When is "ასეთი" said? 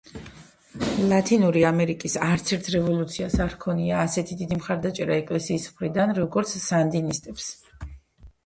4.07-4.39